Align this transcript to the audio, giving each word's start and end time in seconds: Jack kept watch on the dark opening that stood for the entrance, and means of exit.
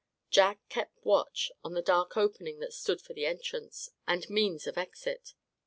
Jack 0.31 0.61
kept 0.67 0.97
watch 1.05 1.51
on 1.63 1.75
the 1.75 1.81
dark 1.83 2.17
opening 2.17 2.57
that 2.59 2.73
stood 2.73 3.03
for 3.03 3.13
the 3.13 3.27
entrance, 3.27 3.91
and 4.07 4.27
means 4.31 4.65
of 4.65 4.75
exit. 4.75 5.35